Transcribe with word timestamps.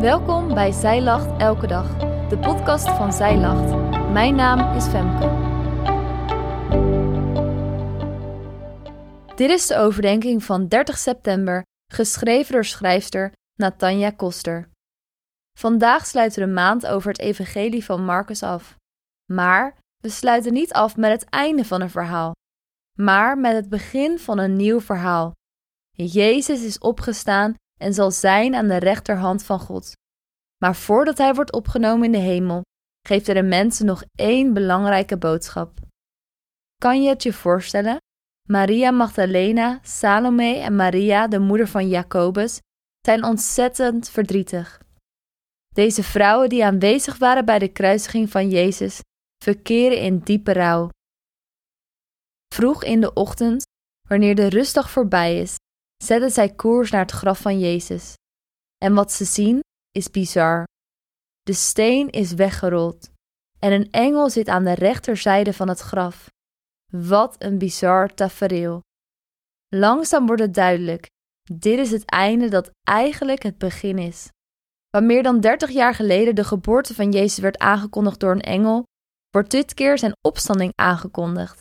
Welkom 0.00 0.54
bij 0.54 0.72
Zij 0.72 1.02
Lacht 1.02 1.40
Elke 1.40 1.66
Dag, 1.66 1.96
de 2.28 2.38
podcast 2.38 2.88
van 2.88 3.12
Zij 3.12 3.36
Lacht. 3.36 3.70
Mijn 4.12 4.34
naam 4.34 4.76
is 4.76 4.86
Femke. 4.86 5.28
Dit 9.34 9.50
is 9.50 9.66
de 9.66 9.76
overdenking 9.76 10.44
van 10.44 10.68
30 10.68 10.98
september, 10.98 11.62
geschreven 11.92 12.52
door 12.52 12.64
schrijfster 12.64 13.32
Natanja 13.54 14.10
Koster. 14.10 14.70
Vandaag 15.58 16.06
sluiten 16.06 16.40
we 16.40 16.46
de 16.46 16.52
maand 16.52 16.86
over 16.86 17.10
het 17.10 17.20
evangelie 17.20 17.84
van 17.84 18.04
Marcus 18.04 18.42
af. 18.42 18.76
Maar 19.32 19.76
we 20.02 20.08
sluiten 20.08 20.52
niet 20.52 20.72
af 20.72 20.96
met 20.96 21.10
het 21.10 21.24
einde 21.24 21.64
van 21.64 21.80
een 21.80 21.90
verhaal, 21.90 22.32
maar 22.98 23.38
met 23.38 23.52
het 23.52 23.68
begin 23.68 24.18
van 24.18 24.38
een 24.38 24.56
nieuw 24.56 24.80
verhaal. 24.80 25.32
Jezus 25.90 26.64
is 26.64 26.78
opgestaan 26.78 27.54
en 27.80 27.94
zal 27.94 28.10
zijn 28.10 28.54
aan 28.54 28.68
de 28.68 28.76
rechterhand 28.76 29.42
van 29.42 29.60
God. 29.60 29.92
Maar 30.64 30.76
voordat 30.76 31.18
hij 31.18 31.34
wordt 31.34 31.52
opgenomen 31.52 32.04
in 32.04 32.12
de 32.12 32.18
hemel, 32.18 32.62
geeft 33.06 33.26
hij 33.26 33.34
de 33.34 33.42
mensen 33.42 33.86
nog 33.86 34.04
één 34.14 34.52
belangrijke 34.52 35.18
boodschap. 35.18 35.78
Kan 36.74 37.02
je 37.02 37.08
het 37.08 37.22
je 37.22 37.32
voorstellen? 37.32 37.96
Maria 38.48 38.90
Magdalena, 38.90 39.78
Salome 39.82 40.56
en 40.56 40.76
Maria, 40.76 41.28
de 41.28 41.38
moeder 41.38 41.68
van 41.68 41.88
Jacobus, 41.88 42.58
zijn 43.00 43.24
ontzettend 43.24 44.08
verdrietig. 44.08 44.80
Deze 45.74 46.02
vrouwen 46.02 46.48
die 46.48 46.64
aanwezig 46.64 47.18
waren 47.18 47.44
bij 47.44 47.58
de 47.58 47.68
kruisiging 47.68 48.30
van 48.30 48.48
Jezus, 48.48 49.00
verkeren 49.44 50.00
in 50.00 50.18
diepe 50.18 50.52
rouw. 50.52 50.88
Vroeg 52.54 52.84
in 52.84 53.00
de 53.00 53.12
ochtend, 53.12 53.62
wanneer 54.08 54.34
de 54.34 54.48
rustdag 54.48 54.90
voorbij 54.90 55.40
is, 55.40 55.56
zetten 56.02 56.30
zij 56.30 56.54
koers 56.54 56.90
naar 56.90 57.02
het 57.02 57.10
graf 57.10 57.40
van 57.40 57.58
Jezus. 57.58 58.14
En 58.84 58.94
wat 58.94 59.12
ze 59.12 59.24
zien 59.24 59.60
is 59.90 60.10
bizar. 60.10 60.64
De 61.42 61.52
steen 61.52 62.10
is 62.10 62.32
weggerold 62.32 63.10
en 63.58 63.72
een 63.72 63.90
engel 63.90 64.30
zit 64.30 64.48
aan 64.48 64.64
de 64.64 64.74
rechterzijde 64.74 65.52
van 65.52 65.68
het 65.68 65.80
graf. 65.80 66.30
Wat 66.92 67.36
een 67.38 67.58
bizar 67.58 68.14
tafereel. 68.14 68.80
Langzaam 69.68 70.26
wordt 70.26 70.42
het 70.42 70.54
duidelijk: 70.54 71.06
dit 71.52 71.78
is 71.78 71.90
het 71.90 72.04
einde 72.04 72.48
dat 72.48 72.70
eigenlijk 72.82 73.42
het 73.42 73.58
begin 73.58 73.98
is. 73.98 74.28
Waar 74.90 75.04
meer 75.04 75.22
dan 75.22 75.40
30 75.40 75.70
jaar 75.70 75.94
geleden 75.94 76.34
de 76.34 76.44
geboorte 76.44 76.94
van 76.94 77.10
Jezus 77.10 77.38
werd 77.38 77.58
aangekondigd 77.58 78.20
door 78.20 78.32
een 78.32 78.40
engel, 78.40 78.84
wordt 79.30 79.50
dit 79.50 79.74
keer 79.74 79.98
zijn 79.98 80.12
opstanding 80.20 80.72
aangekondigd. 80.74 81.60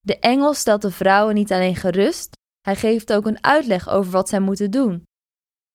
De 0.00 0.18
engel 0.18 0.54
stelt 0.54 0.82
de 0.82 0.90
vrouwen 0.90 1.34
niet 1.34 1.52
alleen 1.52 1.76
gerust, 1.76 2.36
hij 2.70 2.78
geeft 2.78 3.12
ook 3.12 3.26
een 3.26 3.44
uitleg 3.44 3.88
over 3.88 4.12
wat 4.12 4.28
zij 4.28 4.40
moeten 4.40 4.70
doen. 4.70 5.02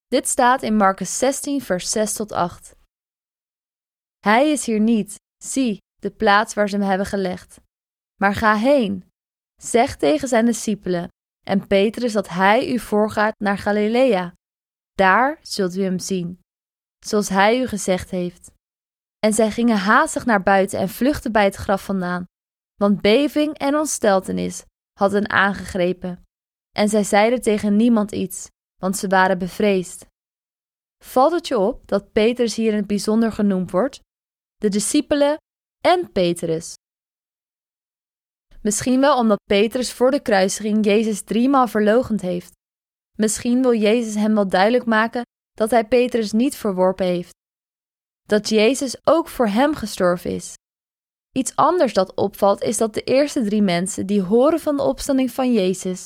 Dit 0.07 0.27
staat 0.27 0.61
in 0.61 0.75
Marcus 0.75 1.17
16, 1.17 1.61
vers 1.61 1.89
6 1.91 2.13
tot 2.13 2.31
8. 2.31 2.75
Hij 4.19 4.51
is 4.51 4.65
hier 4.65 4.79
niet, 4.79 5.15
zie, 5.43 5.77
de 5.95 6.11
plaats 6.11 6.53
waar 6.53 6.69
ze 6.69 6.77
hem 6.77 6.87
hebben 6.87 7.07
gelegd. 7.07 7.59
Maar 8.21 8.33
ga 8.33 8.55
heen, 8.55 9.09
zeg 9.61 9.95
tegen 9.95 10.27
zijn 10.27 10.45
discipelen 10.45 11.07
en 11.45 11.67
Petrus 11.67 12.13
dat 12.13 12.29
hij 12.29 12.73
u 12.73 12.79
voorgaat 12.79 13.39
naar 13.39 13.57
Galilea. 13.57 14.33
Daar 14.91 15.39
zult 15.41 15.75
u 15.75 15.83
hem 15.83 15.99
zien, 15.99 16.39
zoals 17.05 17.29
hij 17.29 17.59
u 17.59 17.67
gezegd 17.67 18.09
heeft. 18.09 18.51
En 19.19 19.33
zij 19.33 19.51
gingen 19.51 19.77
haastig 19.77 20.25
naar 20.25 20.43
buiten 20.43 20.79
en 20.79 20.89
vluchtten 20.89 21.31
bij 21.31 21.43
het 21.43 21.55
graf 21.55 21.83
vandaan, 21.83 22.25
want 22.75 23.01
beving 23.01 23.57
en 23.57 23.75
ontsteltenis 23.75 24.63
hadden 24.99 25.29
aangegrepen. 25.29 26.25
En 26.75 26.89
zij 26.89 27.03
zeiden 27.03 27.41
tegen 27.41 27.75
niemand 27.75 28.11
iets, 28.11 28.47
want 28.81 28.97
ze 28.97 29.07
waren 29.07 29.37
bevreesd. 29.37 30.05
Valt 31.03 31.31
het 31.31 31.47
je 31.47 31.57
op 31.57 31.87
dat 31.87 32.11
Petrus 32.11 32.55
hier 32.55 32.71
in 32.71 32.77
het 32.77 32.87
bijzonder 32.87 33.31
genoemd 33.31 33.71
wordt? 33.71 33.99
De 34.55 34.69
discipelen 34.69 35.37
en 35.81 36.11
Petrus. 36.11 36.73
Misschien 38.61 38.99
wel 38.99 39.17
omdat 39.17 39.43
Petrus 39.43 39.91
voor 39.91 40.11
de 40.11 40.21
kruisiging 40.21 40.85
Jezus 40.85 41.21
driemaal 41.21 41.67
verlogend 41.67 42.21
heeft. 42.21 42.51
Misschien 43.17 43.61
wil 43.61 43.73
Jezus 43.73 44.15
hem 44.15 44.33
wel 44.33 44.47
duidelijk 44.47 44.85
maken 44.85 45.21
dat 45.51 45.71
hij 45.71 45.87
Petrus 45.87 46.31
niet 46.31 46.55
verworpen 46.55 47.05
heeft. 47.05 47.33
Dat 48.21 48.49
Jezus 48.49 49.07
ook 49.07 49.27
voor 49.27 49.47
hem 49.47 49.75
gestorven 49.75 50.31
is. 50.31 50.53
Iets 51.31 51.55
anders 51.55 51.93
dat 51.93 52.15
opvalt 52.15 52.61
is 52.61 52.77
dat 52.77 52.93
de 52.93 53.03
eerste 53.03 53.43
drie 53.43 53.61
mensen 53.61 54.05
die 54.05 54.21
horen 54.21 54.59
van 54.59 54.77
de 54.77 54.83
opstanding 54.83 55.31
van 55.31 55.53
Jezus 55.53 56.05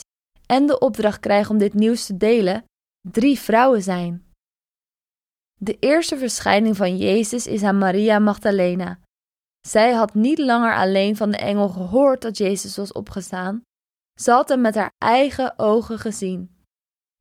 en 0.51 0.65
de 0.65 0.79
opdracht 0.79 1.19
krijgen 1.19 1.51
om 1.51 1.57
dit 1.57 1.73
nieuws 1.73 2.05
te 2.05 2.17
delen, 2.17 2.63
drie 3.09 3.39
vrouwen 3.39 3.83
zijn. 3.83 4.27
De 5.55 5.77
eerste 5.79 6.17
verschijning 6.17 6.77
van 6.77 6.97
Jezus 6.97 7.47
is 7.47 7.63
aan 7.63 7.77
Maria 7.77 8.19
Magdalena. 8.19 8.99
Zij 9.67 9.91
had 9.91 10.13
niet 10.13 10.37
langer 10.37 10.75
alleen 10.75 11.15
van 11.15 11.31
de 11.31 11.37
engel 11.37 11.69
gehoord 11.69 12.21
dat 12.21 12.37
Jezus 12.37 12.77
was 12.77 12.91
opgestaan, 12.91 13.61
ze 14.19 14.31
had 14.31 14.49
hem 14.49 14.61
met 14.61 14.75
haar 14.75 14.91
eigen 14.97 15.59
ogen 15.59 15.99
gezien. 15.99 16.57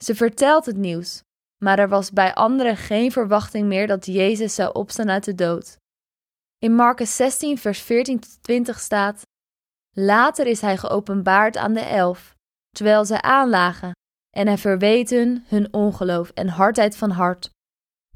Ze 0.05 0.15
vertelt 0.15 0.67
het 0.67 0.77
nieuws, 0.77 1.23
maar 1.65 1.79
er 1.79 1.89
was 1.89 2.11
bij 2.11 2.35
anderen 2.35 2.77
geen 2.77 3.13
verwachting 3.13 3.67
meer 3.67 3.87
dat 3.87 4.07
Jezus 4.07 4.55
zou 4.55 4.73
opstaan 4.73 5.11
uit 5.11 5.25
de 5.25 5.35
dood. 5.35 5.77
In 6.59 6.75
Marcus 6.75 7.17
16, 7.17 7.59
vers 7.59 7.81
14 7.81 8.21
tot 8.21 8.43
20 8.43 8.81
staat: 8.81 9.23
Later 9.91 10.47
is 10.47 10.61
hij 10.61 10.77
geopenbaard 10.77 11.57
aan 11.57 11.73
de 11.73 11.81
elf, 11.81 12.37
terwijl 12.71 13.05
zij 13.05 13.21
aanlagen, 13.21 13.93
en 14.37 14.47
hij 14.47 14.59
verweet 14.59 15.11
hun 15.11 15.45
hun 15.47 15.73
ongeloof 15.73 16.31
en 16.31 16.49
hardheid 16.49 16.97
van 16.97 17.11
hart, 17.11 17.51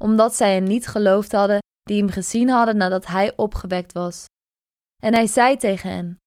omdat 0.01 0.35
zij 0.35 0.53
hem 0.53 0.63
niet 0.63 0.87
geloofd 0.87 1.31
hadden 1.31 1.61
die 1.83 1.99
hem 1.99 2.09
gezien 2.09 2.49
hadden 2.49 2.77
nadat 2.77 3.05
hij 3.05 3.35
opgewekt 3.35 3.91
was. 3.91 4.25
En 5.01 5.13
hij 5.13 5.27
zei 5.27 5.57
tegen 5.57 5.89
hen: 5.89 6.17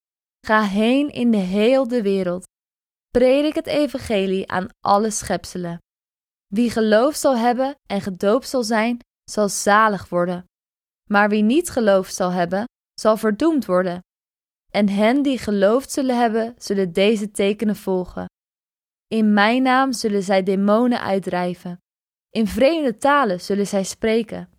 Ga 0.47 0.62
heen 0.62 1.10
in 1.10 1.31
de 1.31 1.37
heel 1.37 1.88
de 1.88 2.03
wereld, 2.03 2.44
predik 3.09 3.54
het 3.54 3.66
evangelie 3.66 4.50
aan 4.50 4.69
alle 4.81 5.10
schepselen. 5.10 5.78
Wie 6.47 6.70
geloof 6.70 7.14
zal 7.14 7.37
hebben 7.37 7.75
en 7.87 8.00
gedoopt 8.00 8.48
zal 8.48 8.62
zijn, 8.62 8.98
zal 9.31 9.48
zalig 9.48 10.08
worden. 10.08 10.44
Maar 11.10 11.28
wie 11.28 11.43
niet 11.43 11.70
geloofd 11.70 12.14
zal 12.14 12.31
hebben, 12.31 12.64
zal 13.00 13.16
verdoemd 13.16 13.64
worden. 13.64 14.00
En 14.76 14.88
hen 14.88 15.22
die 15.22 15.38
geloofd 15.38 15.91
zullen 15.91 16.19
hebben, 16.19 16.54
zullen 16.59 16.92
deze 16.92 17.31
tekenen 17.31 17.76
volgen. 17.76 18.26
In 19.06 19.32
mijn 19.32 19.62
naam 19.62 19.92
zullen 19.92 20.22
zij 20.22 20.42
demonen 20.42 21.00
uitdrijven. 21.00 21.78
In 22.31 22.47
vreemde 22.47 22.97
talen 22.97 23.41
zullen 23.41 23.66
zij 23.66 23.84
spreken. 23.84 24.50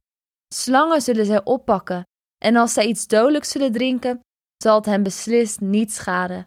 Slangen 0.54 1.02
zullen 1.02 1.26
zij 1.26 1.44
oppakken. 1.44 2.04
En 2.38 2.56
als 2.56 2.74
zij 2.74 2.86
iets 2.86 3.08
dodelijks 3.08 3.52
zullen 3.52 3.72
drinken, 3.72 4.20
zal 4.58 4.76
het 4.76 4.86
hen 4.86 5.04
beslist 5.04 5.60
niet 5.60 5.94
schaden. 5.94 6.44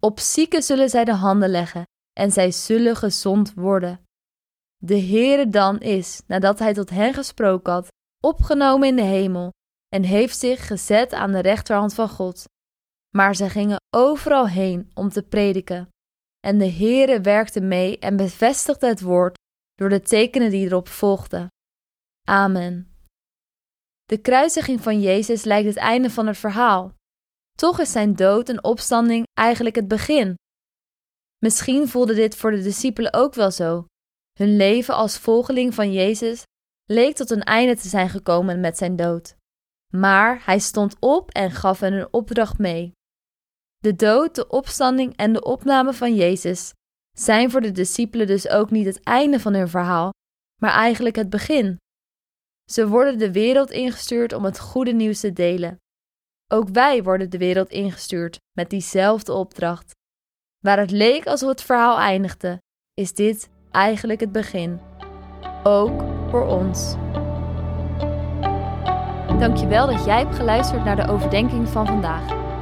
Op 0.00 0.18
zieken 0.18 0.62
zullen 0.62 0.90
zij 0.90 1.04
de 1.04 1.14
handen 1.14 1.50
leggen, 1.50 1.84
en 2.12 2.32
zij 2.32 2.50
zullen 2.50 2.96
gezond 2.96 3.54
worden. 3.54 4.00
De 4.76 5.00
Heere 5.00 5.48
dan 5.48 5.80
is, 5.80 6.22
nadat 6.26 6.58
hij 6.58 6.74
tot 6.74 6.90
hen 6.90 7.14
gesproken 7.14 7.72
had, 7.72 7.88
opgenomen 8.24 8.88
in 8.88 8.96
de 8.96 9.02
hemel 9.02 9.50
en 9.88 10.02
heeft 10.02 10.38
zich 10.38 10.66
gezet 10.66 11.12
aan 11.12 11.32
de 11.32 11.40
rechterhand 11.40 11.94
van 11.94 12.08
God. 12.08 12.44
Maar 13.16 13.34
zij 13.34 13.48
gingen 13.48 13.80
overal 13.96 14.48
heen 14.48 14.90
om 14.94 15.08
te 15.08 15.22
prediken. 15.22 15.88
En 16.40 16.58
de 16.58 16.70
Heere 16.70 17.20
werkte 17.20 17.60
mee 17.60 17.98
en 17.98 18.16
bevestigde 18.16 18.86
het 18.86 19.00
woord 19.00 19.38
door 19.74 19.88
de 19.88 20.00
tekenen 20.00 20.50
die 20.50 20.66
erop 20.66 20.88
volgden. 20.88 21.48
Amen. 22.28 22.94
De 24.04 24.18
kruisiging 24.18 24.80
van 24.80 25.00
Jezus 25.00 25.44
lijkt 25.44 25.68
het 25.68 25.76
einde 25.76 26.10
van 26.10 26.26
het 26.26 26.36
verhaal. 26.36 26.92
Toch 27.58 27.80
is 27.80 27.92
zijn 27.92 28.16
dood 28.16 28.48
en 28.48 28.64
opstanding 28.64 29.26
eigenlijk 29.32 29.76
het 29.76 29.88
begin. 29.88 30.34
Misschien 31.38 31.88
voelde 31.88 32.14
dit 32.14 32.36
voor 32.36 32.50
de 32.50 32.62
discipelen 32.62 33.12
ook 33.12 33.34
wel 33.34 33.50
zo. 33.50 33.86
Hun 34.38 34.56
leven 34.56 34.94
als 34.94 35.18
volgeling 35.18 35.74
van 35.74 35.92
Jezus 35.92 36.42
leek 36.84 37.16
tot 37.16 37.30
een 37.30 37.42
einde 37.42 37.76
te 37.76 37.88
zijn 37.88 38.08
gekomen 38.08 38.60
met 38.60 38.78
zijn 38.78 38.96
dood. 38.96 39.36
Maar 39.94 40.44
hij 40.44 40.58
stond 40.58 40.96
op 41.00 41.30
en 41.30 41.50
gaf 41.50 41.80
hen 41.80 41.92
een 41.92 42.12
opdracht 42.12 42.58
mee. 42.58 42.92
De 43.80 43.96
dood, 43.96 44.34
de 44.34 44.48
opstanding 44.48 45.16
en 45.16 45.32
de 45.32 45.42
opname 45.42 45.92
van 45.92 46.14
Jezus 46.14 46.72
zijn 47.12 47.50
voor 47.50 47.60
de 47.60 47.72
discipelen 47.72 48.26
dus 48.26 48.48
ook 48.48 48.70
niet 48.70 48.86
het 48.86 49.02
einde 49.02 49.40
van 49.40 49.54
hun 49.54 49.68
verhaal, 49.68 50.10
maar 50.62 50.72
eigenlijk 50.72 51.16
het 51.16 51.30
begin. 51.30 51.76
Ze 52.70 52.88
worden 52.88 53.18
de 53.18 53.32
wereld 53.32 53.70
ingestuurd 53.70 54.32
om 54.32 54.44
het 54.44 54.58
goede 54.58 54.92
nieuws 54.92 55.20
te 55.20 55.32
delen. 55.32 55.76
Ook 56.52 56.68
wij 56.68 57.02
worden 57.02 57.30
de 57.30 57.38
wereld 57.38 57.70
ingestuurd 57.70 58.38
met 58.52 58.70
diezelfde 58.70 59.32
opdracht. 59.32 59.92
Waar 60.58 60.78
het 60.78 60.90
leek 60.90 61.26
alsof 61.26 61.48
het 61.48 61.62
verhaal 61.62 61.98
eindigde, 61.98 62.60
is 62.94 63.12
dit 63.14 63.48
eigenlijk 63.70 64.20
het 64.20 64.32
begin. 64.32 64.80
Ook 65.62 66.02
voor 66.30 66.46
ons. 66.46 66.94
Dankjewel 69.38 69.86
dat 69.86 70.04
jij 70.04 70.18
hebt 70.18 70.34
geluisterd 70.34 70.84
naar 70.84 70.96
de 70.96 71.08
overdenking 71.12 71.68
van 71.68 71.86
vandaag. 71.86 72.49